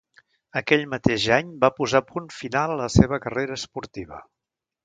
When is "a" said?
2.77-2.81